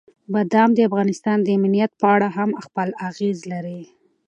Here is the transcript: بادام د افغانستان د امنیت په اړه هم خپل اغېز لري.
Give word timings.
بادام 0.33 0.69
د 0.75 0.79
افغانستان 0.89 1.37
د 1.43 1.47
امنیت 1.57 1.91
په 2.01 2.05
اړه 2.15 2.27
هم 2.37 2.49
خپل 2.65 2.89
اغېز 3.07 3.39
لري. 3.51 3.81